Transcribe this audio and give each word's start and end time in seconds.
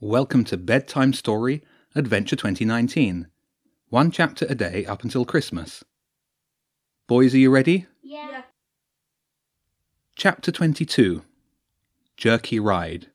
Welcome 0.00 0.44
to 0.44 0.58
Bedtime 0.58 1.14
Story 1.14 1.62
Adventure 1.94 2.36
2019. 2.36 3.28
One 3.88 4.10
chapter 4.10 4.44
a 4.46 4.54
day 4.54 4.84
up 4.84 5.02
until 5.02 5.24
Christmas. 5.24 5.82
Boys, 7.06 7.32
are 7.32 7.38
you 7.38 7.50
ready? 7.50 7.86
Yeah. 8.02 8.42
Chapter 10.14 10.52
22 10.52 11.22
Jerky 12.18 12.60
Ride. 12.60 13.06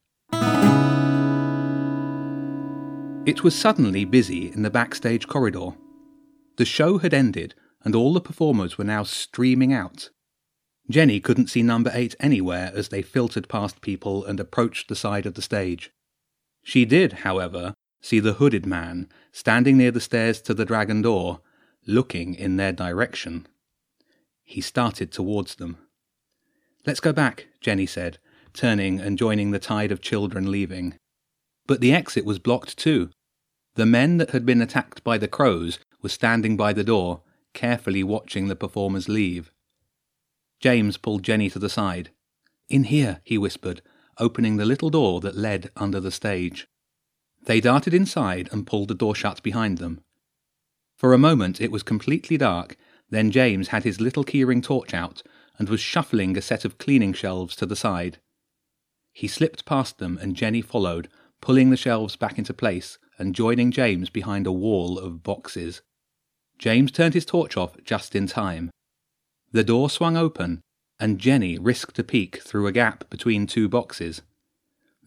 It 3.28 3.44
was 3.44 3.54
suddenly 3.54 4.04
busy 4.04 4.52
in 4.52 4.64
the 4.64 4.72
backstage 4.72 5.28
corridor. 5.28 5.76
The 6.58 6.66
show 6.66 6.98
had 6.98 7.14
ended, 7.14 7.54
and 7.84 7.94
all 7.94 8.12
the 8.12 8.20
performers 8.20 8.80
were 8.80 8.84
now 8.84 9.04
streaming 9.04 9.72
out. 9.72 10.10
Jenny 10.90 11.20
couldn't 11.20 11.52
see 11.52 11.62
number 11.62 11.92
eight 11.94 12.16
anywhere 12.20 12.72
as 12.74 12.90
they 12.90 13.04
filtered 13.04 13.48
past 13.48 13.82
people 13.82 14.26
and 14.26 14.40
approached 14.40 14.90
the 14.90 14.96
side 14.96 15.28
of 15.28 15.36
the 15.36 15.44
stage. 15.44 15.92
She 16.64 16.86
did, 16.86 17.14
however, 17.14 17.74
see 18.02 18.20
the 18.20 18.34
hooded 18.34 18.66
man 18.66 19.10
standing 19.32 19.78
near 19.78 19.92
the 19.92 20.00
stairs 20.00 20.42
to 20.42 20.54
the 20.54 20.66
dragon 20.66 21.02
door, 21.02 21.42
looking 21.86 22.36
in 22.36 22.58
their 22.58 22.72
direction. 22.72 23.48
He 24.44 24.62
started 24.62 25.12
towards 25.12 25.56
them. 25.56 25.78
Let's 26.86 27.00
go 27.00 27.14
back, 27.14 27.48
Jenny 27.62 27.86
said, 27.86 28.18
turning 28.54 29.00
and 29.00 29.18
joining 29.18 29.52
the 29.52 29.60
tide 29.60 29.92
of 29.92 30.02
children 30.02 30.52
leaving. 30.52 30.96
But 31.68 31.80
the 31.80 31.94
exit 31.94 32.26
was 32.26 32.40
blocked 32.40 32.78
too. 32.78 33.10
The 33.76 33.86
men 33.86 34.18
that 34.18 34.32
had 34.32 34.46
been 34.46 34.62
attacked 34.62 35.04
by 35.04 35.18
the 35.18 35.28
crows 35.28 35.80
were 36.02 36.10
standing 36.10 36.58
by 36.58 36.74
the 36.74 36.84
door, 36.84 37.22
carefully 37.54 38.04
watching 38.04 38.48
the 38.48 38.56
performers 38.56 39.08
leave. 39.08 39.52
James 40.60 40.98
pulled 40.98 41.24
Jenny 41.24 41.50
to 41.50 41.60
the 41.60 41.70
side. 41.70 42.10
In 42.70 42.86
here, 42.86 43.22
he 43.24 43.38
whispered, 43.38 43.82
opening 44.22 44.56
the 44.56 44.66
little 44.66 44.90
door 44.90 45.20
that 45.20 45.36
led 45.36 45.72
under 45.76 46.00
the 46.00 46.12
stage. 46.12 46.68
They 47.44 47.60
darted 47.60 47.94
inside 47.94 48.48
and 48.52 48.68
pulled 48.68 48.88
the 48.88 48.96
door 48.96 49.16
shut 49.16 49.42
behind 49.44 49.80
them. 49.80 50.02
For 50.96 51.14
a 51.14 51.18
moment 51.18 51.60
it 51.60 51.72
was 51.72 51.84
completely 51.84 52.38
dark, 52.38 52.78
then 53.10 53.32
James 53.32 53.70
had 53.70 53.84
his 53.84 54.00
little 54.00 54.24
keyring 54.24 54.62
torch 54.62 54.94
out 54.94 55.24
and 55.58 55.68
was 55.68 55.82
shuffling 55.82 56.38
a 56.38 56.42
set 56.42 56.64
of 56.64 56.78
cleaning 56.78 57.14
shelves 57.14 57.56
to 57.58 57.66
the 57.66 57.76
side. 57.76 58.20
He 59.12 59.28
slipped 59.28 59.66
past 59.66 59.98
them 59.98 60.18
and 60.22 60.36
Jenny 60.36 60.62
followed, 60.62 61.10
pulling 61.42 61.72
the 61.72 61.78
shelves 61.78 62.16
back 62.16 62.38
into 62.38 62.54
place 62.54 63.00
and 63.18 63.36
joining 63.36 63.72
James 63.72 64.10
behind 64.10 64.46
a 64.46 64.52
wall 64.52 65.00
of 65.00 65.24
boxes. 65.24 65.82
James 66.60 66.92
turned 66.92 67.16
his 67.16 67.26
torch 67.26 67.58
off 67.58 67.76
just 67.84 68.16
in 68.16 68.28
time. 68.28 68.70
The 69.52 69.64
door 69.64 69.90
swung 69.90 70.16
open, 70.16 70.62
and 71.02 71.18
Jenny 71.18 71.58
risked 71.58 71.98
a 71.98 72.04
peek 72.04 72.44
through 72.44 72.68
a 72.68 72.72
gap 72.72 73.10
between 73.10 73.48
two 73.48 73.68
boxes. 73.68 74.22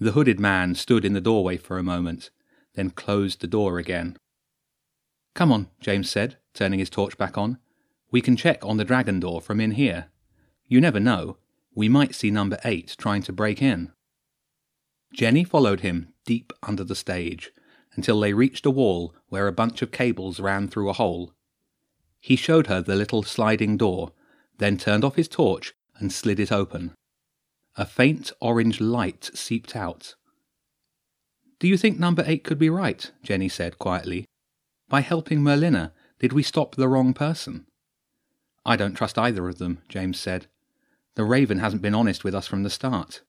The 0.01 0.11
hooded 0.11 0.41
man 0.41 0.75
stood 0.75 1.05
in 1.05 1.13
the 1.13 1.21
doorway 1.21 1.57
for 1.57 1.79
a 1.79 1.85
moment, 1.85 2.31
then 2.75 2.91
closed 2.91 3.41
the 3.41 3.47
door 3.47 3.79
again. 3.79 4.17
Come 5.35 5.53
on, 5.53 5.69
James 5.81 6.11
said, 6.11 6.37
turning 6.53 6.81
his 6.81 6.91
torch 6.91 7.17
back 7.17 7.39
on. 7.39 7.59
We 8.11 8.21
can 8.21 8.35
check 8.35 8.65
on 8.65 8.77
the 8.77 8.85
dragon 8.85 9.21
door 9.21 9.41
from 9.41 9.61
in 9.61 9.71
here. 9.73 10.07
You 10.67 10.81
never 10.81 10.99
know. 10.99 11.37
We 11.77 11.89
might 11.89 12.17
see 12.17 12.31
number 12.31 12.59
eight 12.65 12.97
trying 12.99 13.23
to 13.23 13.33
break 13.33 13.63
in. 13.63 13.93
Jenny 15.13 15.45
followed 15.45 15.81
him 15.81 16.13
deep 16.27 16.53
under 16.65 16.83
the 16.83 16.97
stage 16.97 17.53
until 17.95 18.19
they 18.19 18.33
reached 18.33 18.67
a 18.67 18.71
wall 18.71 19.15
where 19.29 19.47
a 19.47 19.53
bunch 19.53 19.81
of 19.81 19.93
cables 19.93 20.41
ran 20.41 20.67
through 20.67 20.91
a 20.91 20.95
hole. 20.95 21.35
He 22.19 22.35
showed 22.35 22.67
her 22.67 22.83
the 22.83 22.97
little 22.97 23.23
sliding 23.23 23.77
door, 23.77 24.11
then 24.59 24.77
turned 24.77 25.05
off 25.05 25.15
his 25.15 25.29
torch 25.29 25.73
and 25.99 26.13
slid 26.13 26.41
it 26.41 26.53
open. 26.53 26.93
A 27.77 27.85
faint 27.85 28.33
orange 28.41 28.81
light 28.81 29.31
seeped 29.35 29.75
out. 29.75 30.15
Do 31.59 31.69
you 31.69 31.77
think 31.77 31.99
number 31.99 32.25
eight 32.27 32.45
could 32.45 32.59
be 32.59 32.71
right? 32.71 33.11
Jenny 33.23 33.49
said 33.49 33.79
quietly. 33.79 34.27
By 34.89 35.01
helping 35.01 35.41
Merlina, 35.41 35.93
did 36.19 36.33
we 36.33 36.43
stop 36.43 36.75
the 36.75 36.89
wrong 36.89 37.15
person? 37.15 37.67
I 38.67 38.77
don't 38.77 38.95
trust 38.95 39.19
either 39.19 39.49
of 39.49 39.59
them, 39.59 39.83
James 39.89 40.19
said. 40.19 40.47
The 41.17 41.25
Raven 41.25 41.59
hasn't 41.59 41.83
been 41.83 41.95
honest 41.95 42.25
with 42.25 42.35
us 42.35 42.47
from 42.47 42.63
the 42.63 42.71
start. 42.71 43.23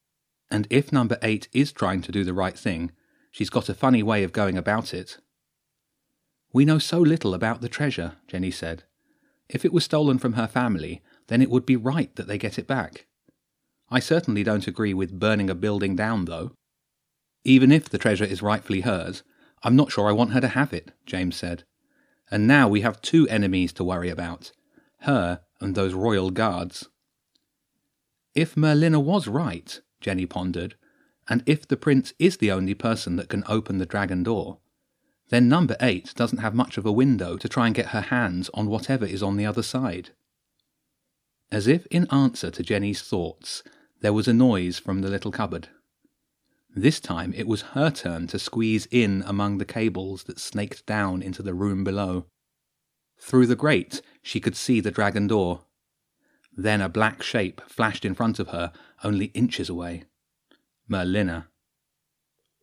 And 0.49 0.67
if 0.69 0.91
number 0.91 1.17
eight 1.21 1.47
is 1.53 1.71
trying 1.71 2.01
to 2.03 2.11
do 2.11 2.23
the 2.23 2.33
right 2.33 2.57
thing, 2.57 2.91
she's 3.31 3.49
got 3.49 3.69
a 3.69 3.73
funny 3.73 4.03
way 4.03 4.23
of 4.23 4.31
going 4.31 4.57
about 4.57 4.93
it. 4.93 5.17
We 6.53 6.65
know 6.65 6.79
so 6.79 6.99
little 6.99 7.33
about 7.33 7.61
the 7.61 7.69
treasure, 7.69 8.13
Jenny 8.27 8.51
said. 8.51 8.83
If 9.49 9.65
it 9.65 9.73
was 9.73 9.83
stolen 9.83 10.17
from 10.19 10.33
her 10.33 10.47
family, 10.47 11.01
then 11.27 11.41
it 11.41 11.49
would 11.49 11.65
be 11.65 11.75
right 11.75 12.15
that 12.15 12.27
they 12.27 12.37
get 12.37 12.59
it 12.59 12.67
back. 12.67 13.07
I 13.89 13.99
certainly 13.99 14.43
don't 14.43 14.67
agree 14.67 14.93
with 14.93 15.19
burning 15.19 15.49
a 15.49 15.55
building 15.55 15.95
down, 15.95 16.25
though. 16.25 16.51
Even 17.43 17.71
if 17.71 17.87
the 17.89 17.97
treasure 17.97 18.23
is 18.23 18.41
rightfully 18.41 18.81
hers, 18.81 19.23
I'm 19.63 19.75
not 19.75 19.91
sure 19.91 20.07
I 20.07 20.13
want 20.13 20.31
her 20.31 20.41
to 20.41 20.49
have 20.49 20.73
it, 20.73 20.91
James 21.05 21.35
said. 21.35 21.63
And 22.31 22.47
now 22.47 22.67
we 22.67 22.81
have 22.81 23.01
two 23.01 23.27
enemies 23.27 23.71
to 23.73 23.83
worry 23.83 24.09
about 24.09 24.51
her 25.01 25.41
and 25.59 25.75
those 25.75 25.93
royal 25.93 26.31
guards. 26.31 26.89
If 28.33 28.55
Merlina 28.55 29.01
was 29.01 29.27
right, 29.27 29.79
Jenny 30.01 30.25
pondered, 30.25 30.75
and 31.29 31.43
if 31.45 31.67
the 31.67 31.77
prince 31.77 32.13
is 32.19 32.37
the 32.37 32.51
only 32.51 32.73
person 32.73 33.15
that 33.15 33.29
can 33.29 33.43
open 33.47 33.77
the 33.77 33.85
dragon 33.85 34.23
door, 34.23 34.59
then 35.29 35.47
number 35.47 35.75
eight 35.79 36.13
doesn't 36.15 36.39
have 36.39 36.53
much 36.53 36.77
of 36.77 36.85
a 36.85 36.91
window 36.91 37.37
to 37.37 37.49
try 37.49 37.65
and 37.65 37.75
get 37.75 37.87
her 37.87 38.01
hands 38.01 38.49
on 38.53 38.67
whatever 38.67 39.05
is 39.05 39.23
on 39.23 39.37
the 39.37 39.45
other 39.45 39.63
side. 39.63 40.11
As 41.51 41.67
if 41.67 41.85
in 41.87 42.07
answer 42.11 42.51
to 42.51 42.63
Jenny's 42.63 43.01
thoughts, 43.01 43.63
there 44.01 44.13
was 44.13 44.27
a 44.27 44.33
noise 44.33 44.79
from 44.79 45.01
the 45.01 45.09
little 45.09 45.31
cupboard. 45.31 45.69
This 46.75 46.99
time 46.99 47.33
it 47.35 47.47
was 47.47 47.61
her 47.73 47.89
turn 47.89 48.27
to 48.27 48.39
squeeze 48.39 48.87
in 48.91 49.23
among 49.25 49.57
the 49.57 49.65
cables 49.65 50.23
that 50.23 50.39
snaked 50.39 50.85
down 50.85 51.21
into 51.21 51.41
the 51.41 51.53
room 51.53 51.83
below. 51.83 52.25
Through 53.17 53.47
the 53.47 53.55
grate 53.55 54.01
she 54.21 54.39
could 54.39 54.55
see 54.55 54.81
the 54.81 54.91
dragon 54.91 55.27
door. 55.27 55.61
Then 56.55 56.81
a 56.81 56.89
black 56.89 57.23
shape 57.23 57.61
flashed 57.67 58.03
in 58.03 58.15
front 58.15 58.39
of 58.39 58.49
her, 58.49 58.73
only 59.03 59.27
inches 59.27 59.69
away. 59.69 60.03
Merlina. 60.89 61.47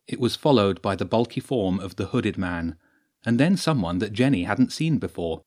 It 0.07 0.19
was 0.19 0.35
followed 0.35 0.81
by 0.81 0.95
the 0.95 1.05
bulky 1.05 1.39
form 1.39 1.79
of 1.79 1.95
the 1.95 2.07
hooded 2.07 2.37
man, 2.37 2.77
and 3.25 3.39
then 3.39 3.57
someone 3.57 3.99
that 3.99 4.13
Jenny 4.13 4.43
hadn't 4.43 4.73
seen 4.73 4.97
before. 4.97 5.41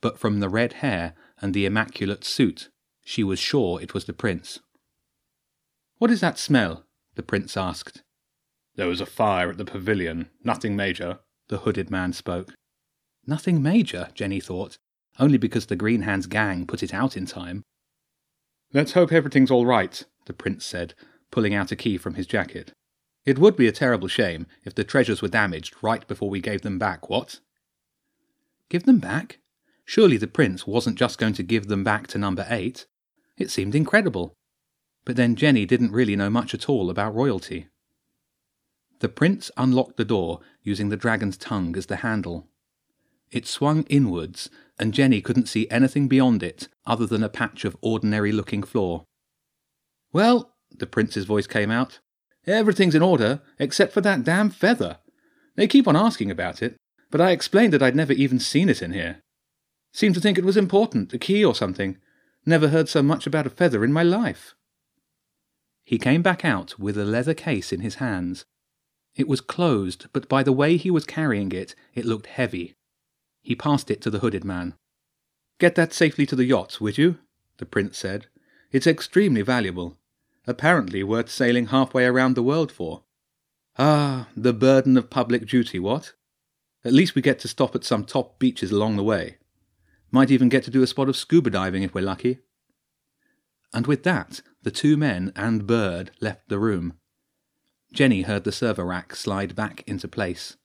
But 0.00 0.18
from 0.18 0.40
the 0.40 0.48
red 0.48 0.74
hair 0.74 1.14
and 1.40 1.54
the 1.54 1.66
immaculate 1.66 2.24
suit, 2.24 2.68
she 3.04 3.24
was 3.24 3.38
sure 3.38 3.80
it 3.80 3.94
was 3.94 4.04
the 4.04 4.12
prince. 4.12 4.60
What 5.98 6.10
is 6.10 6.20
that 6.20 6.38
smell? 6.38 6.84
the 7.16 7.22
prince 7.22 7.56
asked. 7.56 8.02
There 8.76 8.86
was 8.86 9.00
a 9.00 9.06
fire 9.06 9.50
at 9.50 9.58
the 9.58 9.64
pavilion, 9.64 10.30
nothing 10.44 10.76
major, 10.76 11.18
the 11.48 11.58
hooded 11.58 11.90
man 11.90 12.12
spoke. 12.12 12.54
Nothing 13.26 13.62
major, 13.62 14.08
Jenny 14.14 14.40
thought, 14.40 14.78
only 15.18 15.38
because 15.38 15.66
the 15.66 15.76
Green 15.76 16.02
Hands 16.02 16.26
gang 16.26 16.66
put 16.66 16.82
it 16.82 16.94
out 16.94 17.16
in 17.16 17.26
time. 17.26 17.62
Let's 18.72 18.92
hope 18.92 19.12
everything's 19.12 19.50
all 19.50 19.66
right, 19.66 20.02
the 20.26 20.32
prince 20.32 20.64
said, 20.64 20.94
pulling 21.30 21.54
out 21.54 21.72
a 21.72 21.76
key 21.76 21.98
from 21.98 22.14
his 22.14 22.26
jacket. 22.26 22.72
It 23.26 23.38
would 23.38 23.56
be 23.56 23.66
a 23.66 23.72
terrible 23.72 24.08
shame 24.08 24.46
if 24.64 24.74
the 24.74 24.84
treasures 24.84 25.20
were 25.20 25.28
damaged 25.28 25.74
right 25.82 26.06
before 26.06 26.30
we 26.30 26.40
gave 26.40 26.62
them 26.62 26.78
back, 26.78 27.10
what? 27.10 27.40
Give 28.68 28.84
them 28.84 28.98
back? 28.98 29.39
Surely 29.90 30.16
the 30.16 30.28
prince 30.28 30.68
wasn't 30.68 30.96
just 30.96 31.18
going 31.18 31.32
to 31.32 31.42
give 31.42 31.66
them 31.66 31.82
back 31.82 32.06
to 32.06 32.16
number 32.16 32.46
eight. 32.48 32.86
It 33.36 33.50
seemed 33.50 33.74
incredible. 33.74 34.34
But 35.04 35.16
then 35.16 35.34
Jenny 35.34 35.66
didn't 35.66 35.90
really 35.90 36.14
know 36.14 36.30
much 36.30 36.54
at 36.54 36.68
all 36.68 36.90
about 36.90 37.12
royalty. 37.12 37.66
The 39.00 39.08
prince 39.08 39.50
unlocked 39.56 39.96
the 39.96 40.04
door 40.04 40.42
using 40.62 40.90
the 40.90 40.96
dragon's 40.96 41.36
tongue 41.36 41.76
as 41.76 41.86
the 41.86 42.06
handle. 42.06 42.46
It 43.32 43.48
swung 43.48 43.82
inwards, 43.88 44.48
and 44.78 44.94
Jenny 44.94 45.20
couldn't 45.20 45.48
see 45.48 45.68
anything 45.72 46.06
beyond 46.06 46.44
it 46.44 46.68
other 46.86 47.04
than 47.04 47.24
a 47.24 47.28
patch 47.28 47.64
of 47.64 47.76
ordinary 47.80 48.30
looking 48.30 48.62
floor. 48.62 49.02
Well, 50.12 50.54
the 50.70 50.86
prince's 50.86 51.24
voice 51.24 51.48
came 51.48 51.72
out, 51.72 51.98
everything's 52.46 52.94
in 52.94 53.02
order 53.02 53.40
except 53.58 53.92
for 53.92 54.02
that 54.02 54.22
damn 54.22 54.50
feather. 54.50 54.98
They 55.56 55.66
keep 55.66 55.88
on 55.88 55.96
asking 55.96 56.30
about 56.30 56.62
it, 56.62 56.76
but 57.10 57.20
I 57.20 57.32
explained 57.32 57.72
that 57.72 57.82
I'd 57.82 57.96
never 57.96 58.12
even 58.12 58.38
seen 58.38 58.68
it 58.68 58.82
in 58.82 58.92
here. 58.92 59.22
Seemed 59.92 60.14
to 60.14 60.20
think 60.20 60.38
it 60.38 60.44
was 60.44 60.56
important, 60.56 61.12
a 61.12 61.18
key 61.18 61.44
or 61.44 61.54
something. 61.54 61.98
Never 62.46 62.68
heard 62.68 62.88
so 62.88 63.02
much 63.02 63.26
about 63.26 63.46
a 63.46 63.50
feather 63.50 63.84
in 63.84 63.92
my 63.92 64.02
life. 64.02 64.54
He 65.84 65.98
came 65.98 66.22
back 66.22 66.44
out 66.44 66.78
with 66.78 66.96
a 66.96 67.04
leather 67.04 67.34
case 67.34 67.72
in 67.72 67.80
his 67.80 67.96
hands. 67.96 68.44
It 69.16 69.26
was 69.26 69.40
closed, 69.40 70.06
but 70.12 70.28
by 70.28 70.42
the 70.42 70.52
way 70.52 70.76
he 70.76 70.90
was 70.90 71.04
carrying 71.04 71.50
it, 71.52 71.74
it 71.94 72.04
looked 72.04 72.26
heavy. 72.26 72.76
He 73.42 73.54
passed 73.56 73.90
it 73.90 74.00
to 74.02 74.10
the 74.10 74.20
hooded 74.20 74.44
man. 74.44 74.74
Get 75.58 75.74
that 75.74 75.92
safely 75.92 76.26
to 76.26 76.36
the 76.36 76.44
yacht, 76.44 76.80
would 76.80 76.96
you? 76.96 77.18
the 77.58 77.66
prince 77.66 77.98
said. 77.98 78.26
It's 78.70 78.86
extremely 78.86 79.42
valuable. 79.42 79.98
Apparently 80.46 81.02
worth 81.02 81.28
sailing 81.28 81.66
halfway 81.66 82.06
around 82.06 82.34
the 82.34 82.42
world 82.42 82.70
for. 82.70 83.02
Ah, 83.78 84.28
the 84.36 84.52
burden 84.52 84.96
of 84.96 85.10
public 85.10 85.46
duty, 85.46 85.78
what? 85.78 86.12
At 86.84 86.92
least 86.92 87.14
we 87.14 87.22
get 87.22 87.38
to 87.40 87.48
stop 87.48 87.74
at 87.74 87.84
some 87.84 88.04
top 88.04 88.38
beaches 88.38 88.70
along 88.70 88.96
the 88.96 89.04
way. 89.04 89.36
Might 90.10 90.30
even 90.30 90.48
get 90.48 90.64
to 90.64 90.70
do 90.70 90.82
a 90.82 90.86
spot 90.86 91.08
of 91.08 91.16
scuba 91.16 91.50
diving 91.50 91.82
if 91.82 91.94
we're 91.94 92.04
lucky. 92.04 92.38
And 93.72 93.86
with 93.86 94.02
that, 94.02 94.42
the 94.62 94.70
two 94.70 94.96
men 94.96 95.32
and 95.36 95.66
Bird 95.66 96.10
left 96.20 96.48
the 96.48 96.58
room. 96.58 96.94
Jenny 97.92 98.22
heard 98.22 98.44
the 98.44 98.52
server 98.52 98.84
rack 98.84 99.14
slide 99.14 99.54
back 99.54 99.82
into 99.86 100.08
place. 100.08 100.56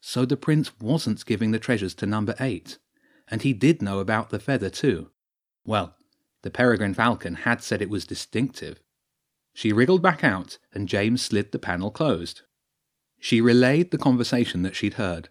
So 0.00 0.24
the 0.24 0.36
prince 0.36 0.78
wasn't 0.80 1.26
giving 1.26 1.50
the 1.50 1.58
treasures 1.58 1.94
to 1.96 2.06
number 2.06 2.34
eight, 2.40 2.78
and 3.28 3.42
he 3.42 3.52
did 3.52 3.82
know 3.82 3.98
about 3.98 4.30
the 4.30 4.38
feather 4.40 4.70
too. 4.70 5.10
Well, 5.64 5.96
the 6.42 6.50
peregrine 6.50 6.94
falcon 6.94 7.34
had 7.34 7.62
said 7.62 7.82
it 7.82 7.90
was 7.90 8.06
distinctive. 8.06 8.80
She 9.52 9.72
wriggled 9.72 10.02
back 10.02 10.24
out, 10.24 10.58
and 10.72 10.88
James 10.88 11.22
slid 11.22 11.52
the 11.52 11.58
panel 11.58 11.90
closed. 11.90 12.42
She 13.18 13.40
relayed 13.40 13.90
the 13.90 13.98
conversation 13.98 14.62
that 14.62 14.74
she'd 14.74 14.94
heard. 14.94 15.28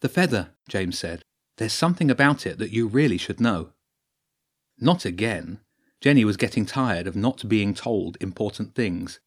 The 0.00 0.08
feather, 0.08 0.50
James 0.68 0.98
said. 0.98 1.24
There's 1.56 1.72
something 1.72 2.10
about 2.10 2.46
it 2.46 2.58
that 2.58 2.72
you 2.72 2.86
really 2.86 3.18
should 3.18 3.40
know. 3.40 3.70
Not 4.78 5.04
again. 5.04 5.60
Jenny 6.00 6.24
was 6.24 6.36
getting 6.36 6.66
tired 6.66 7.06
of 7.06 7.16
not 7.16 7.48
being 7.48 7.72
told 7.72 8.18
important 8.20 8.74
things. 8.74 9.20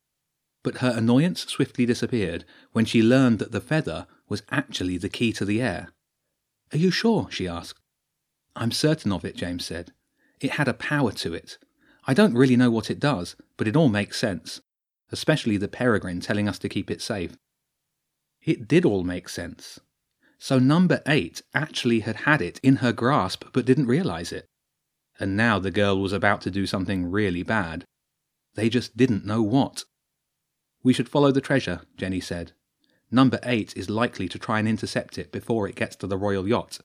But 0.61 0.77
her 0.77 0.93
annoyance 0.95 1.45
swiftly 1.47 1.85
disappeared 1.85 2.45
when 2.71 2.85
she 2.85 3.01
learned 3.01 3.39
that 3.39 3.51
the 3.51 3.61
feather 3.61 4.05
was 4.27 4.43
actually 4.51 4.97
the 4.97 5.09
key 5.09 5.33
to 5.33 5.45
the 5.45 5.61
air. 5.61 5.89
Are 6.71 6.77
you 6.77 6.91
sure? 6.91 7.27
she 7.31 7.47
asked. 7.47 7.79
I'm 8.55 8.71
certain 8.71 9.11
of 9.11 9.25
it, 9.25 9.35
James 9.35 9.65
said. 9.65 9.91
It 10.39 10.51
had 10.51 10.67
a 10.67 10.73
power 10.73 11.11
to 11.13 11.33
it. 11.33 11.57
I 12.05 12.13
don't 12.13 12.35
really 12.35 12.55
know 12.55 12.69
what 12.69 12.91
it 12.91 12.99
does, 12.99 13.35
but 13.57 13.67
it 13.67 13.75
all 13.75 13.89
makes 13.89 14.19
sense, 14.19 14.61
especially 15.11 15.57
the 15.57 15.67
peregrine 15.67 16.19
telling 16.19 16.47
us 16.47 16.59
to 16.59 16.69
keep 16.69 16.91
it 16.91 17.01
safe. 17.01 17.37
It 18.41 18.67
did 18.67 18.85
all 18.85 19.03
make 19.03 19.29
sense. 19.29 19.79
So 20.39 20.57
number 20.57 21.01
eight 21.05 21.41
actually 21.53 21.99
had 21.99 22.15
had 22.17 22.41
it 22.41 22.59
in 22.63 22.77
her 22.77 22.93
grasp 22.93 23.45
but 23.51 23.65
didn't 23.65 23.87
realize 23.87 24.31
it. 24.31 24.45
And 25.19 25.35
now 25.35 25.59
the 25.59 25.69
girl 25.69 25.99
was 25.99 26.13
about 26.13 26.41
to 26.41 26.51
do 26.51 26.65
something 26.65 27.11
really 27.11 27.43
bad. 27.43 27.83
They 28.55 28.69
just 28.69 28.95
didn't 28.95 29.25
know 29.25 29.43
what. 29.43 29.83
We 30.81 30.93
should 30.93 31.09
follow 31.09 31.31
the 31.31 31.41
treasure, 31.41 31.81
Jenny 31.97 32.21
said. 32.21 32.53
Number 33.11 33.39
eight 33.43 33.75
is 33.75 33.89
likely 33.89 34.29
to 34.29 34.39
try 34.39 34.59
and 34.59 34.67
intercept 34.67 35.17
it 35.17 35.31
before 35.31 35.67
it 35.67 35.75
gets 35.75 35.97
to 35.97 36.07
the 36.07 36.17
royal 36.17 36.47
yacht. 36.47 36.79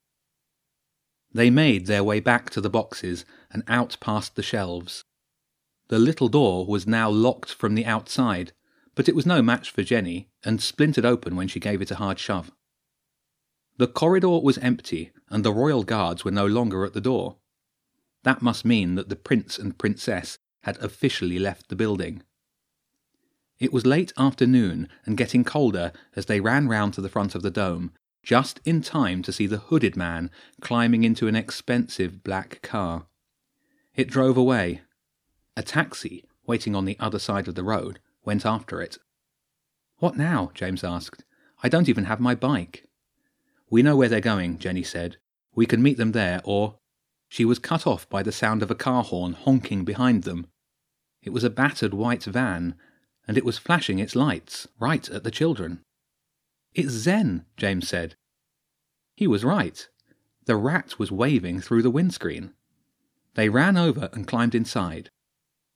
They 1.32 1.48
made 1.48 1.86
their 1.86 2.02
way 2.02 2.18
back 2.20 2.50
to 2.50 2.60
the 2.60 2.70
boxes 2.70 3.24
and 3.52 3.62
out 3.68 3.96
past 4.00 4.34
the 4.34 4.42
shelves. 4.42 5.04
The 5.88 5.98
little 5.98 6.28
door 6.28 6.66
was 6.66 6.86
now 6.86 7.08
locked 7.08 7.52
from 7.52 7.74
the 7.74 7.86
outside, 7.86 8.52
but 8.94 9.08
it 9.08 9.14
was 9.14 9.26
no 9.26 9.42
match 9.42 9.70
for 9.70 9.82
Jenny 9.82 10.28
and 10.44 10.60
splintered 10.60 11.04
open 11.04 11.36
when 11.36 11.48
she 11.48 11.60
gave 11.60 11.82
it 11.82 11.90
a 11.90 11.96
hard 11.96 12.18
shove. 12.18 12.50
The 13.76 13.88
corridor 13.88 14.40
was 14.40 14.58
empty 14.58 15.10
and 15.30 15.44
the 15.44 15.52
royal 15.52 15.82
guards 15.82 16.24
were 16.24 16.30
no 16.30 16.46
longer 16.46 16.84
at 16.84 16.92
the 16.92 17.00
door. 17.00 17.36
That 18.22 18.42
must 18.42 18.64
mean 18.64 18.94
that 18.94 19.08
the 19.08 19.16
prince 19.16 19.58
and 19.58 19.76
princess 19.76 20.38
had 20.62 20.78
officially 20.78 21.38
left 21.38 21.68
the 21.68 21.76
building. 21.76 22.22
It 23.58 23.72
was 23.72 23.86
late 23.86 24.12
afternoon 24.16 24.88
and 25.04 25.16
getting 25.16 25.44
colder 25.44 25.92
as 26.16 26.26
they 26.26 26.40
ran 26.40 26.68
round 26.68 26.94
to 26.94 27.00
the 27.00 27.08
front 27.08 27.34
of 27.34 27.42
the 27.42 27.50
dome, 27.50 27.92
just 28.22 28.60
in 28.64 28.80
time 28.80 29.22
to 29.22 29.32
see 29.32 29.46
the 29.46 29.58
hooded 29.58 29.96
man 29.96 30.30
climbing 30.60 31.04
into 31.04 31.28
an 31.28 31.36
expensive 31.36 32.24
black 32.24 32.62
car. 32.62 33.06
It 33.94 34.08
drove 34.08 34.36
away. 34.36 34.82
A 35.56 35.62
taxi, 35.62 36.24
waiting 36.46 36.74
on 36.74 36.84
the 36.84 36.96
other 36.98 37.18
side 37.18 37.46
of 37.46 37.54
the 37.54 37.62
road, 37.62 38.00
went 38.24 38.46
after 38.46 38.80
it. 38.80 38.98
What 39.98 40.16
now? 40.16 40.50
James 40.54 40.82
asked. 40.82 41.24
I 41.62 41.68
don't 41.68 41.88
even 41.88 42.04
have 42.04 42.20
my 42.20 42.34
bike. 42.34 42.88
We 43.74 43.82
know 43.82 43.96
where 43.96 44.08
they're 44.08 44.20
going, 44.20 44.60
Jenny 44.60 44.84
said. 44.84 45.16
We 45.56 45.66
can 45.66 45.82
meet 45.82 45.96
them 45.96 46.12
there, 46.12 46.40
or. 46.44 46.78
She 47.28 47.44
was 47.44 47.58
cut 47.58 47.88
off 47.88 48.08
by 48.08 48.22
the 48.22 48.30
sound 48.30 48.62
of 48.62 48.70
a 48.70 48.76
car 48.76 49.02
horn 49.02 49.32
honking 49.32 49.84
behind 49.84 50.22
them. 50.22 50.46
It 51.24 51.30
was 51.30 51.42
a 51.42 51.50
battered 51.50 51.92
white 51.92 52.22
van, 52.22 52.76
and 53.26 53.36
it 53.36 53.44
was 53.44 53.58
flashing 53.58 53.98
its 53.98 54.14
lights 54.14 54.68
right 54.78 55.08
at 55.08 55.24
the 55.24 55.30
children. 55.32 55.80
It's 56.72 56.92
Zen, 56.92 57.46
James 57.56 57.88
said. 57.88 58.14
He 59.16 59.26
was 59.26 59.42
right. 59.42 59.88
The 60.44 60.54
rat 60.54 61.00
was 61.00 61.10
waving 61.10 61.60
through 61.60 61.82
the 61.82 61.90
windscreen. 61.90 62.52
They 63.34 63.48
ran 63.48 63.76
over 63.76 64.08
and 64.12 64.28
climbed 64.28 64.54
inside. 64.54 65.10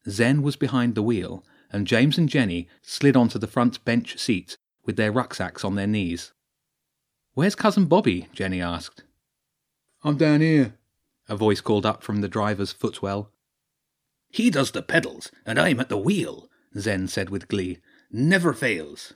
Zen 0.09 0.43
was 0.43 0.55
behind 0.55 0.95
the 0.95 1.03
wheel, 1.03 1.45
and 1.73 1.85
James 1.85 2.17
and 2.17 2.29
Jenny 2.29 2.69
slid 2.81 3.17
onto 3.17 3.41
the 3.41 3.49
front 3.49 3.85
bench 3.85 4.17
seat 4.21 4.57
with 4.85 4.95
their 4.95 5.11
rucksacks 5.11 5.65
on 5.65 5.75
their 5.75 5.89
knees. 5.89 6.33
Where's 7.39 7.55
Cousin 7.55 7.85
Bobby? 7.85 8.27
Jenny 8.33 8.61
asked. 8.61 9.05
I'm 10.03 10.17
down 10.17 10.41
here, 10.41 10.75
a 11.29 11.37
voice 11.37 11.61
called 11.61 11.87
up 11.87 12.03
from 12.03 12.21
the 12.21 12.27
driver's 12.27 12.73
footwell. 12.73 13.31
He 14.29 14.51
does 14.51 14.73
the 14.73 14.83
pedals, 14.83 15.31
and 15.47 15.57
I'm 15.57 15.79
at 15.79 15.89
the 15.89 15.97
wheel, 15.97 16.51
Zen 16.77 17.07
said 17.07 17.31
with 17.31 17.47
glee. 17.47 17.79
Never 18.11 18.53
fails. 18.53 19.13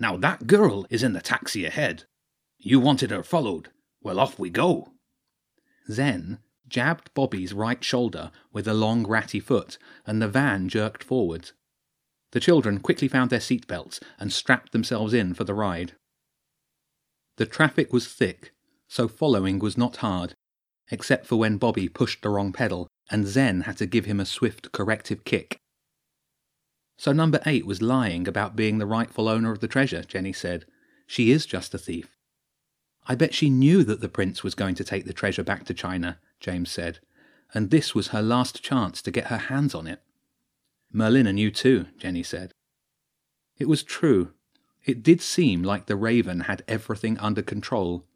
Now 0.00 0.16
that 0.16 0.48
girl 0.48 0.84
is 0.90 1.04
in 1.04 1.12
the 1.12 1.20
taxi 1.20 1.64
ahead. 1.64 2.06
You 2.58 2.80
wanted 2.80 3.12
her 3.12 3.22
followed. 3.22 3.68
Well, 4.02 4.18
off 4.18 4.36
we 4.36 4.50
go. 4.50 4.94
Zen 5.88 6.40
jabbed 6.66 7.14
Bobby's 7.14 7.52
right 7.52 7.84
shoulder 7.84 8.32
with 8.52 8.66
a 8.66 8.74
long 8.74 9.06
ratty 9.06 9.38
foot, 9.38 9.78
and 10.04 10.20
the 10.20 10.26
van 10.26 10.68
jerked 10.68 11.04
forward. 11.04 11.52
The 12.32 12.40
children 12.40 12.80
quickly 12.80 13.06
found 13.06 13.30
their 13.30 13.38
seat 13.38 13.68
belts 13.68 14.00
and 14.18 14.32
strapped 14.32 14.72
themselves 14.72 15.14
in 15.14 15.34
for 15.34 15.44
the 15.44 15.54
ride. 15.54 15.92
The 17.40 17.46
traffic 17.46 17.90
was 17.90 18.06
thick, 18.06 18.52
so 18.86 19.08
following 19.08 19.60
was 19.60 19.78
not 19.78 19.96
hard, 20.04 20.34
except 20.90 21.24
for 21.24 21.36
when 21.36 21.56
Bobby 21.56 21.88
pushed 21.88 22.20
the 22.20 22.28
wrong 22.28 22.52
pedal 22.52 22.86
and 23.10 23.26
Zen 23.26 23.62
had 23.62 23.78
to 23.78 23.86
give 23.86 24.04
him 24.04 24.20
a 24.20 24.26
swift 24.26 24.72
corrective 24.72 25.24
kick. 25.24 25.56
So 26.98 27.12
number 27.12 27.40
eight 27.46 27.64
was 27.64 27.80
lying 27.80 28.28
about 28.28 28.56
being 28.56 28.76
the 28.76 28.84
rightful 28.84 29.26
owner 29.26 29.52
of 29.52 29.60
the 29.60 29.68
treasure, 29.68 30.02
Jenny 30.02 30.34
said. 30.34 30.66
She 31.06 31.30
is 31.30 31.46
just 31.46 31.72
a 31.72 31.78
thief. 31.78 32.14
I 33.06 33.14
bet 33.14 33.32
she 33.32 33.48
knew 33.48 33.84
that 33.84 34.02
the 34.02 34.10
prince 34.10 34.44
was 34.44 34.54
going 34.54 34.74
to 34.74 34.84
take 34.84 35.06
the 35.06 35.14
treasure 35.14 35.42
back 35.42 35.64
to 35.64 35.72
China, 35.72 36.18
James 36.40 36.70
said, 36.70 36.98
and 37.54 37.70
this 37.70 37.94
was 37.94 38.08
her 38.08 38.20
last 38.20 38.62
chance 38.62 39.00
to 39.00 39.10
get 39.10 39.28
her 39.28 39.38
hands 39.48 39.74
on 39.74 39.86
it. 39.86 40.02
Merlina 40.94 41.32
knew 41.32 41.50
too, 41.50 41.86
Jenny 41.96 42.22
said. 42.22 42.52
It 43.56 43.66
was 43.66 43.82
true. 43.82 44.34
It 44.84 45.02
did 45.02 45.20
seem 45.20 45.62
like 45.62 45.86
the 45.86 45.96
raven 45.96 46.40
had 46.40 46.64
everything 46.66 47.18
under 47.18 47.42
control. 47.42 48.06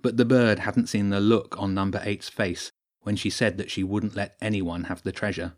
But 0.00 0.16
the 0.16 0.24
bird 0.24 0.60
hadn't 0.60 0.88
seen 0.88 1.10
the 1.10 1.20
look 1.20 1.56
on 1.58 1.74
number 1.74 2.00
eight's 2.04 2.28
face 2.28 2.72
when 3.02 3.16
she 3.16 3.30
said 3.30 3.58
that 3.58 3.70
she 3.70 3.82
wouldn't 3.82 4.16
let 4.16 4.36
anyone 4.40 4.84
have 4.84 5.02
the 5.02 5.12
treasure 5.12 5.54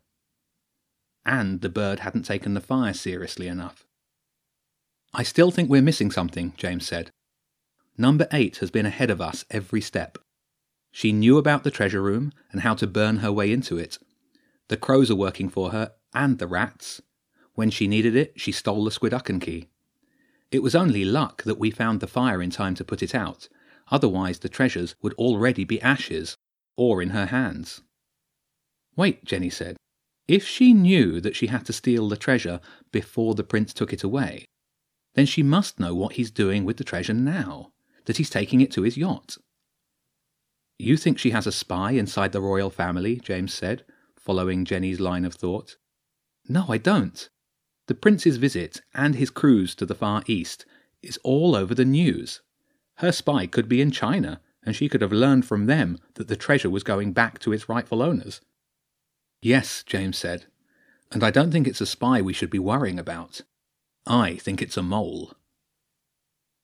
and 1.24 1.60
the 1.60 1.68
bird 1.68 2.00
hadn't 2.00 2.24
taken 2.24 2.54
the 2.54 2.60
fire 2.60 2.92
seriously 2.92 3.48
enough. 3.48 3.86
I 5.12 5.22
still 5.22 5.50
think 5.50 5.70
we're 5.70 5.82
missing 5.82 6.10
something, 6.10 6.52
James 6.56 6.86
said. 6.86 7.10
Number 7.96 8.26
eight 8.32 8.58
has 8.58 8.70
been 8.70 8.86
ahead 8.86 9.10
of 9.10 9.20
us 9.20 9.44
every 9.50 9.80
step. 9.80 10.18
She 10.90 11.12
knew 11.12 11.38
about 11.38 11.64
the 11.64 11.70
treasure 11.70 12.02
room 12.02 12.32
and 12.50 12.60
how 12.60 12.74
to 12.74 12.86
burn 12.86 13.18
her 13.18 13.32
way 13.32 13.52
into 13.52 13.78
it. 13.78 13.98
The 14.68 14.76
crows 14.76 15.10
are 15.10 15.16
working 15.16 15.48
for 15.48 15.70
her, 15.70 15.92
and 16.12 16.38
the 16.38 16.46
rats. 16.46 17.00
When 17.54 17.70
she 17.70 17.86
needed 17.86 18.16
it, 18.16 18.34
she 18.36 18.52
stole 18.52 18.84
the 18.84 18.90
squidducken 18.90 19.40
key. 19.40 19.68
It 20.54 20.62
was 20.62 20.76
only 20.76 21.04
luck 21.04 21.42
that 21.42 21.58
we 21.58 21.72
found 21.72 21.98
the 21.98 22.06
fire 22.06 22.40
in 22.40 22.50
time 22.50 22.76
to 22.76 22.84
put 22.84 23.02
it 23.02 23.12
out, 23.12 23.48
otherwise 23.90 24.38
the 24.38 24.48
treasures 24.48 24.94
would 25.02 25.12
already 25.14 25.64
be 25.64 25.82
ashes, 25.82 26.36
or 26.76 27.02
in 27.02 27.10
her 27.10 27.26
hands. 27.26 27.80
Wait, 28.94 29.24
Jenny 29.24 29.50
said. 29.50 29.76
If 30.28 30.46
she 30.46 30.72
knew 30.72 31.20
that 31.20 31.34
she 31.34 31.48
had 31.48 31.66
to 31.66 31.72
steal 31.72 32.08
the 32.08 32.16
treasure 32.16 32.60
before 32.92 33.34
the 33.34 33.42
prince 33.42 33.74
took 33.74 33.92
it 33.92 34.04
away, 34.04 34.44
then 35.14 35.26
she 35.26 35.42
must 35.42 35.80
know 35.80 35.92
what 35.92 36.12
he's 36.12 36.30
doing 36.30 36.64
with 36.64 36.76
the 36.76 36.84
treasure 36.84 37.14
now, 37.14 37.72
that 38.04 38.18
he's 38.18 38.30
taking 38.30 38.60
it 38.60 38.70
to 38.74 38.82
his 38.82 38.96
yacht. 38.96 39.36
You 40.78 40.96
think 40.96 41.18
she 41.18 41.30
has 41.30 41.48
a 41.48 41.52
spy 41.52 41.90
inside 41.90 42.30
the 42.30 42.40
royal 42.40 42.70
family? 42.70 43.16
James 43.16 43.52
said, 43.52 43.84
following 44.16 44.64
Jenny's 44.64 45.00
line 45.00 45.24
of 45.24 45.34
thought. 45.34 45.78
No, 46.48 46.66
I 46.68 46.78
don't. 46.78 47.28
The 47.86 47.94
prince's 47.94 48.38
visit 48.38 48.80
and 48.94 49.14
his 49.14 49.30
cruise 49.30 49.74
to 49.74 49.86
the 49.86 49.94
Far 49.94 50.22
East 50.26 50.64
is 51.02 51.18
all 51.22 51.54
over 51.54 51.74
the 51.74 51.84
news. 51.84 52.40
Her 52.96 53.12
spy 53.12 53.46
could 53.46 53.68
be 53.68 53.80
in 53.80 53.90
China, 53.90 54.40
and 54.64 54.74
she 54.74 54.88
could 54.88 55.02
have 55.02 55.12
learned 55.12 55.44
from 55.44 55.66
them 55.66 55.98
that 56.14 56.28
the 56.28 56.36
treasure 56.36 56.70
was 56.70 56.82
going 56.82 57.12
back 57.12 57.38
to 57.40 57.52
its 57.52 57.68
rightful 57.68 58.02
owners. 58.02 58.40
Yes, 59.42 59.82
James 59.82 60.16
said, 60.16 60.46
and 61.12 61.22
I 61.22 61.30
don't 61.30 61.50
think 61.50 61.68
it's 61.68 61.82
a 61.82 61.86
spy 61.86 62.22
we 62.22 62.32
should 62.32 62.50
be 62.50 62.58
worrying 62.58 62.98
about. 62.98 63.42
I 64.06 64.36
think 64.36 64.62
it's 64.62 64.78
a 64.78 64.82
mole. 64.82 65.34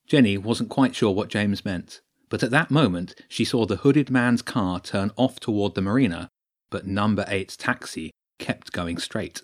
Jenny 0.07 0.39
wasn't 0.39 0.71
quite 0.71 0.95
sure 0.95 1.15
what 1.15 1.29
James 1.29 1.65
meant, 1.65 2.01
but 2.31 2.43
at 2.43 2.51
that 2.51 2.71
moment 2.71 3.15
she 3.29 3.45
saw 3.45 3.67
the 3.67 3.77
hooded 3.77 4.11
man's 4.11 4.43
car 4.43 4.81
turn 4.81 5.11
off 5.17 5.39
toward 5.39 5.75
the 5.75 5.83
marina, 5.83 6.29
but 6.71 6.87
number 6.87 7.25
eight's 7.29 7.57
taxi 7.57 8.11
kept 8.39 8.73
going 8.73 8.97
straight. 8.97 9.43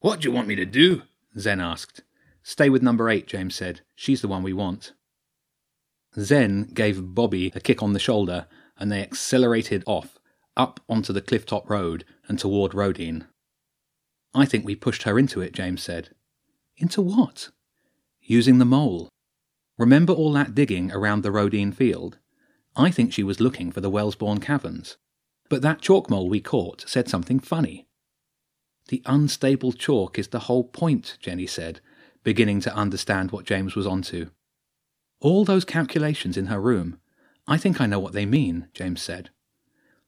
What 0.00 0.20
do 0.20 0.28
you 0.28 0.34
want 0.34 0.48
me 0.48 0.54
to 0.56 0.64
do? 0.64 1.02
Zen 1.38 1.60
asked. 1.60 2.02
Stay 2.42 2.70
with 2.70 2.82
number 2.82 3.10
eight, 3.10 3.26
James 3.26 3.54
said. 3.54 3.82
She's 3.94 4.22
the 4.22 4.28
one 4.28 4.42
we 4.42 4.54
want. 4.54 4.92
Zen 6.18 6.70
gave 6.72 7.14
Bobby 7.14 7.52
a 7.54 7.60
kick 7.60 7.82
on 7.82 7.92
the 7.92 7.98
shoulder, 7.98 8.46
and 8.78 8.90
they 8.90 9.02
accelerated 9.02 9.84
off, 9.86 10.18
up 10.56 10.80
onto 10.88 11.12
the 11.12 11.20
clifftop 11.20 11.68
road 11.68 12.04
and 12.26 12.38
toward 12.38 12.74
Rodine. 12.74 13.26
I 14.34 14.46
think 14.46 14.64
we 14.64 14.74
pushed 14.74 15.02
her 15.02 15.18
into 15.18 15.42
it, 15.42 15.52
James 15.52 15.82
said. 15.82 16.10
Into 16.78 17.02
what? 17.02 17.50
Using 18.22 18.58
the 18.58 18.64
mole. 18.64 19.10
Remember 19.76 20.14
all 20.14 20.32
that 20.32 20.54
digging 20.54 20.90
around 20.92 21.22
the 21.22 21.30
Rodine 21.30 21.72
field? 21.72 22.18
I 22.74 22.90
think 22.90 23.12
she 23.12 23.22
was 23.22 23.40
looking 23.40 23.70
for 23.70 23.82
the 23.82 23.90
Wellesbourne 23.90 24.40
caverns. 24.40 24.96
But 25.50 25.60
that 25.62 25.82
chalk 25.82 26.08
mole 26.08 26.28
we 26.28 26.40
caught 26.40 26.88
said 26.88 27.08
something 27.08 27.38
funny. 27.38 27.86
The 28.90 29.02
unstable 29.06 29.70
chalk 29.70 30.18
is 30.18 30.28
the 30.28 30.40
whole 30.40 30.64
point, 30.64 31.16
Jenny 31.20 31.46
said, 31.46 31.80
beginning 32.24 32.60
to 32.62 32.74
understand 32.74 33.30
what 33.30 33.44
James 33.44 33.76
was 33.76 33.86
onto. 33.86 34.30
All 35.20 35.44
those 35.44 35.64
calculations 35.64 36.36
in 36.36 36.46
her 36.46 36.60
room. 36.60 36.98
I 37.46 37.56
think 37.56 37.80
I 37.80 37.86
know 37.86 38.00
what 38.00 38.14
they 38.14 38.26
mean, 38.26 38.66
James 38.74 39.00
said. 39.00 39.30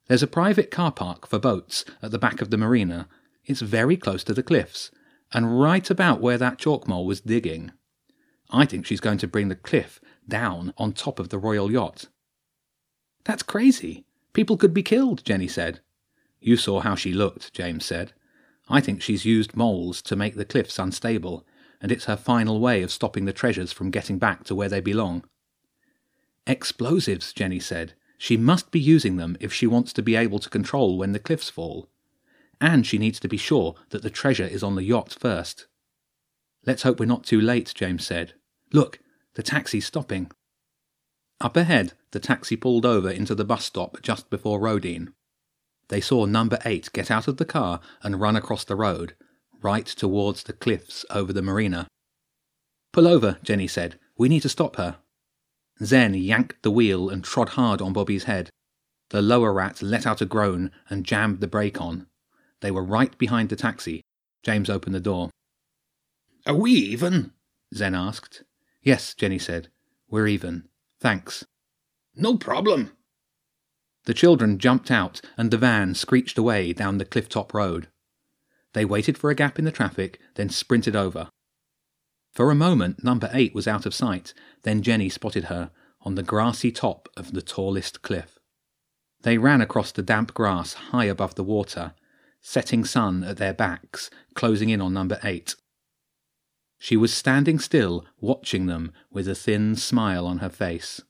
There's 0.09 0.25
a 0.25 0.27
private 0.27 0.73
car 0.73 0.91
park 0.91 1.29
for 1.29 1.39
boats 1.39 1.85
at 2.03 2.11
the 2.11 2.19
back 2.19 2.43
of 2.43 2.51
the 2.51 2.57
marina. 2.57 3.09
It's 3.45 3.61
very 3.61 3.97
close 3.97 4.25
to 4.25 4.35
the 4.35 4.43
cliffs, 4.43 4.91
and 5.33 5.61
right 5.61 5.89
about 5.89 6.21
where 6.21 6.39
that 6.39 6.59
chalk 6.59 6.89
mole 6.89 7.07
was 7.07 7.21
digging. 7.21 7.71
I 8.51 8.67
think 8.67 8.85
she's 8.85 8.99
going 8.99 9.19
to 9.19 9.29
bring 9.29 9.47
the 9.47 9.55
cliff 9.55 10.01
down 10.27 10.75
on 10.77 10.93
top 10.93 11.21
of 11.21 11.29
the 11.29 11.39
royal 11.39 11.71
yacht. 11.71 12.07
That's 13.23 13.45
crazy. 13.45 14.07
People 14.33 14.57
could 14.57 14.75
be 14.75 14.83
killed, 14.83 15.25
Jenny 15.25 15.47
said. 15.47 15.79
You 16.41 16.57
saw 16.57 16.81
how 16.81 16.97
she 16.97 17.13
looked, 17.13 17.53
James 17.53 17.85
said. 17.85 18.13
I 18.73 18.81
think 18.81 19.03
she's 19.03 19.27
used 19.27 19.55
moles 19.55 20.01
to 20.01 20.17
make 20.17 20.35
the 20.35 20.47
cliffs 20.47 20.79
unstable, 20.79 21.47
and 21.83 21.93
it's 21.93 22.07
her 22.07 22.17
final 22.17 22.59
way 22.59 22.83
of 22.83 22.91
stopping 22.91 23.27
the 23.27 23.33
treasures 23.35 23.71
from 23.71 23.91
getting 23.91 24.19
back 24.19 24.45
to 24.45 24.55
where 24.55 24.71
they 24.71 24.81
belong. 24.81 25.25
Explosives, 26.47 27.35
Jenny 27.35 27.61
said. 27.61 27.93
She 28.17 28.39
must 28.39 28.71
be 28.71 28.81
using 28.81 29.19
them 29.19 29.37
if 29.41 29.53
she 29.53 29.67
wants 29.67 29.93
to 29.93 30.03
be 30.03 30.17
able 30.17 30.39
to 30.39 30.49
control 30.49 30.97
when 30.97 31.13
the 31.13 31.19
cliffs 31.19 31.51
fall. 31.51 31.91
And 32.63 32.87
she 32.87 32.97
needs 32.97 33.21
to 33.21 33.29
be 33.29 33.37
sure 33.37 33.75
that 33.91 34.01
the 34.01 34.09
treasure 34.09 34.47
is 34.47 34.63
on 34.63 34.75
the 34.75 34.85
yacht 34.85 35.15
first. 35.21 35.67
Let's 36.65 36.83
hope 36.83 36.99
we're 36.99 37.05
not 37.05 37.25
too 37.25 37.43
late, 37.43 37.75
James 37.75 38.07
said. 38.07 38.33
Look, 38.73 39.01
the 39.35 39.43
taxi's 39.43 39.85
stopping. 39.85 40.31
Up 41.43 41.59
ahead, 41.59 41.93
the 42.13 42.21
taxi 42.21 42.57
pulled 42.57 42.87
over 42.87 43.11
into 43.11 43.35
the 43.35 43.45
bus 43.45 43.67
stop 43.67 44.01
just 44.01 44.31
before 44.31 44.61
Rodine. 44.61 45.13
They 45.93 46.01
saw 46.01 46.25
number 46.25 46.59
eight 46.65 46.91
get 46.95 47.11
out 47.11 47.29
of 47.29 47.37
the 47.37 47.45
car 47.45 47.79
and 48.03 48.19
run 48.19 48.35
across 48.35 48.65
the 48.65 48.77
road, 48.77 49.15
right 49.61 49.85
towards 49.85 50.43
the 50.43 50.55
cliffs 50.55 51.05
over 51.11 51.35
the 51.35 51.43
marina. 51.43 51.87
Pull 52.95 53.07
over, 53.07 53.37
Jenny 53.43 53.69
said. 53.69 53.99
We 54.17 54.31
need 54.31 54.41
to 54.41 54.49
stop 54.49 54.77
her. 54.77 54.97
Zen 55.85 56.15
yanked 56.15 56.63
the 56.63 56.71
wheel 56.71 57.11
and 57.11 57.23
trod 57.23 57.51
hard 57.51 57.83
on 57.83 57.93
Bobby's 57.93 58.25
head. 58.25 58.49
The 59.11 59.21
lower 59.21 59.53
rat 59.53 59.83
let 59.83 60.07
out 60.07 60.23
a 60.23 60.25
groan 60.25 60.71
and 60.89 61.05
jammed 61.05 61.41
the 61.41 61.47
brake 61.47 61.79
on. 61.79 62.07
They 62.63 62.71
were 62.71 62.83
right 62.83 63.17
behind 63.19 63.51
the 63.51 63.57
taxi. 63.57 64.01
James 64.43 64.71
opened 64.71 64.95
the 64.95 65.01
door. 65.01 65.29
Are 66.47 66.55
we 66.55 66.71
even? 66.71 67.33
Zen 67.75 67.95
asked. 67.95 68.45
Yes, 68.83 69.13
Jenny 69.13 69.39
said. 69.39 69.69
We're 70.09 70.27
even. 70.27 70.71
Thanks. 71.01 71.45
No 72.17 72.39
problem. 72.39 72.93
The 74.05 74.15
children 74.15 74.59
jumped 74.59 74.91
out, 74.91 75.21
and 75.37 75.51
the 75.51 75.59
van 75.59 75.95
screeched 75.95 76.37
away 76.37 76.73
down 76.73 76.99
the 76.99 77.05
cliff-top 77.05 77.55
road. 77.55 77.89
They 78.73 78.85
waited 78.85 79.17
for 79.17 79.31
a 79.31 79.35
gap 79.35 79.59
in 79.59 79.65
the 79.65 79.71
traffic, 79.71 80.19
then 80.35 80.49
sprinted 80.49 80.97
over. 80.97 81.29
For 82.33 82.51
a 82.51 82.57
moment, 82.57 83.05
number 83.05 83.31
eight 83.33 83.55
was 83.55 83.69
out 83.69 83.87
of 83.87 83.95
sight, 83.95 84.33
then 84.63 84.83
Jenny 84.83 85.09
spotted 85.09 85.45
her 85.45 85.71
on 86.01 86.15
the 86.15 86.23
grassy 86.23 86.73
top 86.73 87.09
of 87.17 87.33
the 87.33 87.43
tallest 87.43 88.03
cliff. 88.03 88.39
They 89.23 89.39
ran 89.39 89.61
across 89.61 89.93
the 89.93 90.03
damp 90.03 90.35
grass 90.35 90.73
high 90.73 91.05
above 91.05 91.37
the 91.37 91.45
water, 91.45 91.95
setting 92.41 92.85
sun 92.85 93.23
at 93.23 93.37
their 93.37 93.53
backs, 93.53 94.11
closing 94.35 94.69
in 94.69 94.81
on 94.81 94.93
number 94.93 95.21
eight. 95.23 95.55
She 96.79 96.97
was 96.97 97.15
standing 97.15 97.61
still, 97.61 98.05
watching 98.21 98.67
them 98.67 98.93
with 99.13 99.29
a 99.29 99.37
thin 99.37 99.77
smile 99.77 100.27
on 100.27 100.39
her 100.39 100.49
face. 100.49 101.01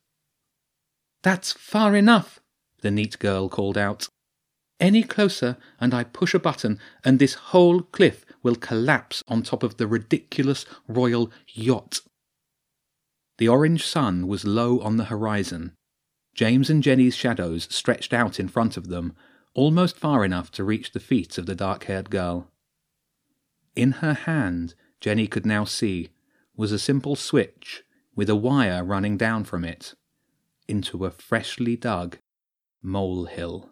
That's 1.23 1.53
far 1.53 1.97
enough, 1.97 2.42
the 2.83 2.91
neat 2.91 3.19
girl 3.19 3.49
called 3.49 3.79
out. 3.79 4.09
Any 4.79 5.03
closer, 5.03 5.57
and 5.81 5.95
I 5.95 6.05
push 6.05 6.35
a 6.35 6.39
button, 6.39 6.79
and 7.05 7.19
this 7.19 7.35
whole 7.35 7.83
cliff 7.83 8.25
will 8.43 8.57
collapse 8.57 9.23
on 9.29 9.43
top 9.43 9.63
of 9.63 9.77
the 9.77 9.87
ridiculous 9.87 10.67
royal 10.87 11.31
yacht. 11.49 12.01
The 13.39 13.49
orange 13.49 13.87
sun 13.87 14.27
was 14.27 14.45
low 14.45 14.81
on 14.81 14.97
the 14.97 15.05
horizon. 15.05 15.73
James 16.35 16.69
and 16.69 16.83
Jenny's 16.83 17.15
shadows 17.15 17.69
stretched 17.71 18.13
out 18.13 18.41
in 18.41 18.49
front 18.49 18.77
of 18.77 18.89
them, 18.89 19.15
almost 19.55 19.97
far 19.97 20.25
enough 20.25 20.51
to 20.53 20.65
reach 20.65 20.93
the 20.93 21.01
feet 21.01 21.39
of 21.39 21.47
the 21.47 21.55
dark 21.55 21.85
haired 21.85 22.11
girl. 22.11 22.51
In 23.77 23.93
her 23.93 24.15
hand, 24.15 24.75
Jenny 25.01 25.27
could 25.27 25.47
now 25.47 25.65
see, 25.65 26.11
was 26.57 26.73
a 26.73 26.79
simple 26.79 27.17
switch 27.17 27.85
with 28.15 28.29
a 28.29 28.37
wire 28.37 28.85
running 28.85 29.17
down 29.17 29.45
from 29.45 29.65
it 29.65 29.95
into 30.69 31.05
a 31.05 31.11
freshly 31.11 31.77
dug 31.77 32.19
molehill. 32.83 33.72